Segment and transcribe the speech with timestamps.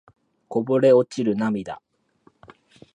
[0.47, 1.79] こぼれ落ちる涙